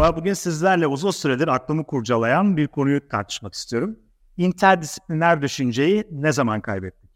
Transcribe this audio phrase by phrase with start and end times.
[0.00, 3.98] Merhaba, bugün sizlerle uzun süredir aklımı kurcalayan bir konuyu tartışmak istiyorum.
[4.36, 7.10] İnterdisipliner düşünceyi ne zaman kaybettik?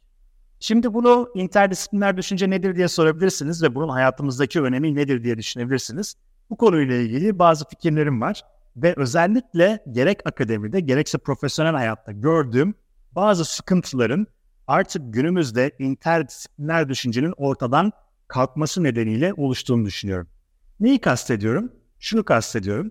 [0.61, 6.15] Şimdi bunu interdisipliner düşünce nedir diye sorabilirsiniz ve bunun hayatımızdaki önemi nedir diye düşünebilirsiniz.
[6.51, 8.43] Bu konuyla ilgili bazı fikirlerim var
[8.77, 12.75] ve özellikle gerek akademide gerekse profesyonel hayatta gördüğüm
[13.13, 14.27] bazı sıkıntıların
[14.67, 17.93] artık günümüzde interdisipliner düşüncenin ortadan
[18.29, 20.29] kalkması nedeniyle oluştuğunu düşünüyorum.
[20.81, 21.73] Neyi kastediyorum?
[22.05, 22.91] Şunu kastediyorum.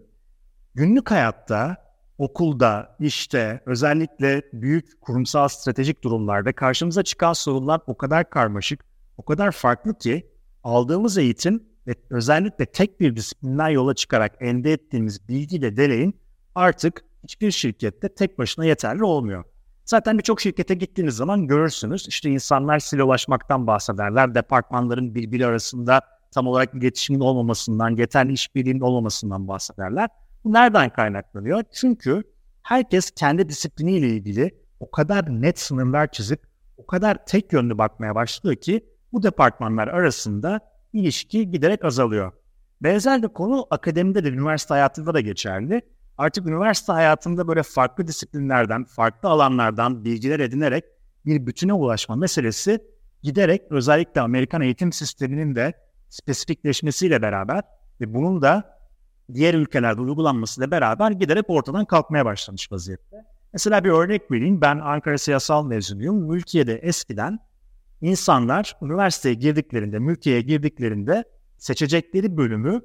[0.76, 1.78] Günlük hayatta,
[2.18, 8.86] okulda, işte, özellikle büyük kurumsal stratejik durumlarda karşımıza çıkan sorunlar o kadar karmaşık,
[9.18, 10.28] o kadar farklı ki
[10.64, 16.14] aldığımız eğitim ve özellikle tek bir disiplinden yola çıkarak elde ettiğimiz bilgiyle deneyim
[16.56, 19.44] artık hiçbir şirkette tek başına yeterli olmuyor.
[19.86, 22.08] Zaten birçok şirkete gittiğiniz zaman görürsünüz.
[22.08, 24.36] İşte insanlar silolaşmaktan bahsederler.
[24.36, 26.02] Departmanların birbiri arasında
[26.34, 30.10] tam olarak iletişimin olmamasından, yeterli işbirliğinin olmamasından bahsederler.
[30.44, 31.64] Bu nereden kaynaklanıyor?
[31.74, 32.24] Çünkü
[32.64, 36.42] herkes kendi disipliniyle ilgili o kadar net sınırlar çizip
[36.78, 40.60] o kadar tek yönlü bakmaya başlıyor ki bu departmanlar arasında
[40.94, 42.32] ilişki giderek azalıyor.
[42.82, 45.82] Benzer bir konu akademide de üniversite hayatında da geçerli.
[46.18, 50.84] Artık üniversite hayatında böyle farklı disiplinlerden, farklı alanlardan bilgiler edinerek
[51.26, 52.80] bir bütüne ulaşma meselesi
[53.24, 55.74] giderek özellikle Amerikan eğitim sisteminin de
[56.14, 57.64] spesifikleşmesiyle beraber
[58.02, 58.80] ve bunun da
[59.34, 63.26] diğer ülkelerde uygulanmasıyla beraber giderek ortadan kalkmaya başlamış vaziyette.
[63.54, 64.62] Mesela bir örnek vereyim.
[64.62, 66.30] Ben Ankara Siyasal mezunuyum.
[66.30, 67.40] Mülkiye'de eskiden
[68.02, 71.24] insanlar üniversiteye girdiklerinde, mülkiyeye girdiklerinde
[71.58, 72.82] seçecekleri bölümü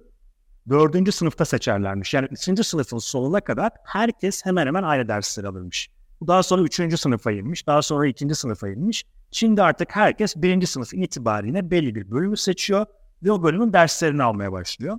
[0.69, 2.15] dördüncü sınıfta seçerlermiş.
[2.15, 5.91] Yani üçüncü sınıfın sonuna kadar herkes hemen hemen aynı dersleri alırmış.
[6.21, 9.05] Bu daha sonra üçüncü sınıfa inmiş, daha sonra ikinci sınıfa inmiş.
[9.31, 12.87] Şimdi artık herkes birinci sınıf itibariyle belli bir bölümü seçiyor
[13.27, 14.99] o bölümün derslerini almaya başlıyor.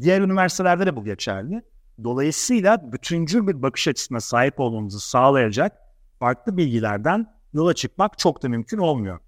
[0.00, 1.62] Diğer üniversitelerde de bu geçerli.
[2.04, 5.72] Dolayısıyla bütüncül bir bakış açısına sahip olmamızı sağlayacak
[6.18, 9.18] farklı bilgilerden yola çıkmak çok da mümkün olmuyor.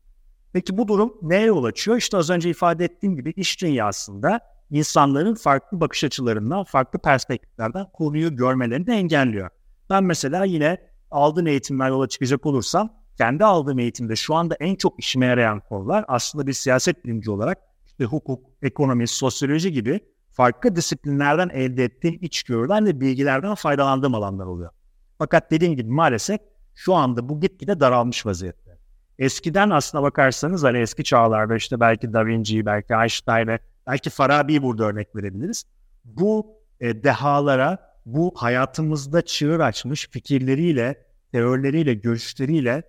[0.53, 1.97] Peki bu durum neye yol açıyor?
[1.97, 4.41] İşte az önce ifade ettiğim gibi iş dünyasında
[4.71, 9.51] insanların farklı bakış açılarından, farklı perspektiflerden konuyu görmelerini engelliyor.
[9.91, 10.79] Ben mesela yine
[11.11, 16.05] aldığım eğitimler yola çıkacak olursam, kendi aldığım eğitimde şu anda en çok işime yarayan konular
[16.09, 17.59] aslında bir siyaset bilimci olarak
[18.03, 20.01] işte hukuk, ekonomi, sosyoloji gibi
[20.33, 24.71] farklı disiplinlerden elde ettiğim içgörüler ve bilgilerden faydalandığım alanlar oluyor.
[25.19, 26.41] Fakat dediğim gibi maalesef
[26.75, 28.79] şu anda bu gitgide daralmış vaziyette.
[29.19, 34.85] Eskiden aslına bakarsanız hani eski çağlarda işte belki Da Vinci'yi, belki Einstein'ı, belki Farabi'yi burada
[34.85, 35.65] örnek verebiliriz.
[36.05, 36.47] Bu
[36.81, 42.83] e, dehalara, bu hayatımızda çığır açmış fikirleriyle, teorileriyle, görüşleriyle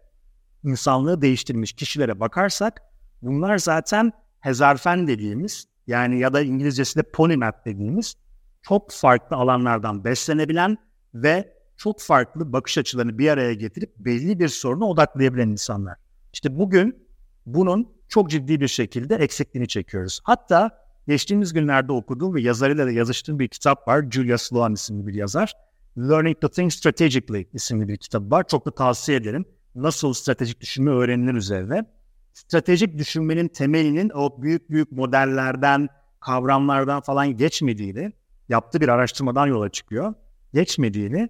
[0.63, 2.81] insanlığı değiştirmiş kişilere bakarsak
[3.21, 8.15] bunlar zaten hezarfen dediğimiz yani ya da İngilizcesinde polymath dediğimiz
[8.61, 10.77] çok farklı alanlardan beslenebilen
[11.13, 15.95] ve çok farklı bakış açılarını bir araya getirip belli bir soruna odaklayabilen insanlar.
[16.33, 17.07] İşte bugün
[17.45, 20.19] bunun çok ciddi bir şekilde eksikliğini çekiyoruz.
[20.23, 24.05] Hatta geçtiğimiz günlerde okuduğum ve yazarıyla da yazıştığım bir kitap var.
[24.11, 25.53] Julia Sloan isimli bir yazar.
[25.97, 28.47] Learning to Think Strategically isimli bir kitap var.
[28.47, 29.45] Çok da tavsiye ederim.
[29.75, 31.85] Nasıl stratejik düşünme öğrenilir üzerine
[32.33, 35.89] stratejik düşünmenin temelinin o büyük büyük modellerden,
[36.19, 38.13] kavramlardan falan geçmediğini,
[38.49, 40.13] yaptığı bir araştırmadan yola çıkıyor.
[40.53, 41.29] Geçmediğini,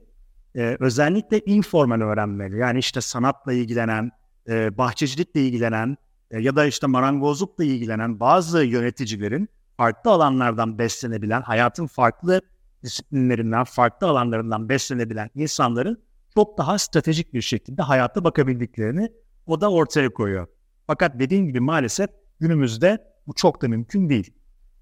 [0.55, 2.57] e, özellikle informal öğrenmeli.
[2.57, 4.11] Yani işte sanatla ilgilenen,
[4.49, 5.97] e, bahçecilikle ilgilenen
[6.31, 12.41] e, ya da işte marangozlukla ilgilenen bazı yöneticilerin farklı alanlardan beslenebilen, hayatın farklı
[12.83, 16.03] disiplinlerinden, farklı alanlarından beslenebilen insanların
[16.35, 19.11] çok daha stratejik bir şekilde hayata bakabildiklerini
[19.45, 20.47] o da ortaya koyuyor.
[20.87, 24.33] Fakat dediğim gibi maalesef günümüzde bu çok da mümkün değil.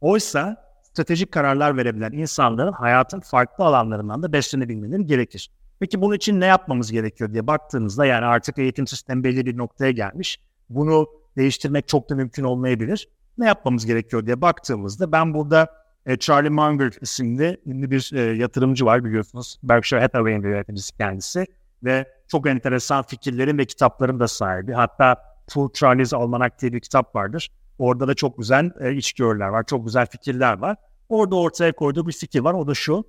[0.01, 5.51] Oysa stratejik kararlar verebilen insanların hayatın farklı alanlarından da beslenebilmeleri gerekir.
[5.79, 9.91] Peki bunun için ne yapmamız gerekiyor diye baktığınızda yani artık eğitim sistemi belli bir noktaya
[9.91, 10.39] gelmiş.
[10.69, 11.07] Bunu
[11.37, 13.09] değiştirmek çok da mümkün olmayabilir.
[13.37, 15.67] Ne yapmamız gerekiyor diye baktığımızda ben burada
[16.05, 19.59] e, Charlie Munger isimli ünlü bir e, yatırımcı var biliyorsunuz.
[19.63, 21.45] Berkshire Hathaway'in yöneticisi kendisi
[21.83, 24.73] ve çok enteresan fikirlerin ve kitapların da sahibi.
[24.73, 27.49] Hatta Full Charlie's Almanak diye bir kitap vardır.
[27.77, 30.77] Orada da çok güzel e, içgörüler var, çok güzel fikirler var.
[31.09, 32.53] Orada ortaya koyduğu bir fikir var.
[32.53, 33.03] O da şu.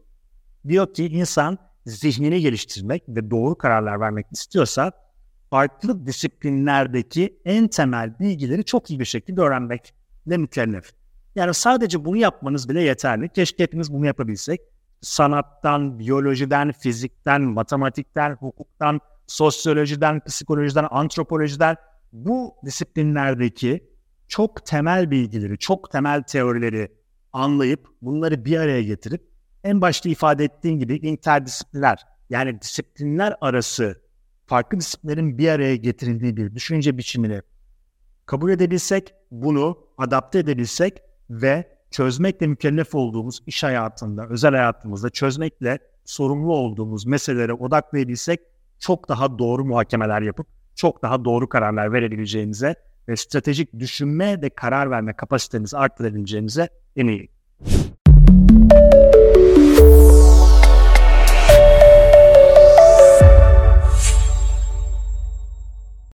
[0.69, 4.93] Diyor ki insan zihnini geliştirmek ve doğru kararlar vermek istiyorsa
[5.51, 10.91] farklı disiplinlerdeki en temel bilgileri çok iyi bir şekilde öğrenmekle mükellef.
[11.35, 13.29] Yani sadece bunu yapmanız bile yeterli.
[13.29, 14.61] Keşke hepimiz bunu yapabilsek.
[15.01, 21.77] Sanattan, biyolojiden, fizikten, matematikten, hukuktan, sosyolojiden, psikolojiden, antropolojiden
[22.13, 23.93] bu disiplinlerdeki
[24.29, 26.93] çok temel bilgileri, çok temel teorileri
[27.33, 29.29] anlayıp bunları bir araya getirip
[29.65, 34.03] en başta ifade ettiğim gibi interdisipliner yani disiplinler arası
[34.47, 37.43] farklı disiplinlerin bir araya getirildiği bir düşünce biçimini
[38.27, 46.53] kabul edebilsek, bunu adapte edebilsek ve çözmekle mükellef olduğumuz iş hayatında, özel hayatımızda çözmekle sorumlu
[46.53, 48.41] olduğumuz meselelere odaklayabilsek
[48.79, 52.75] çok daha doğru muhakemeler yapıp çok daha doğru kararlar verebileceğimize
[53.09, 57.29] ve stratejik düşünme ve karar verme kapasitemizi arttırabileceğimize eminim.